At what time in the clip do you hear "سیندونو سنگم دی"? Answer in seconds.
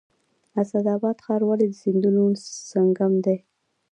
1.81-3.37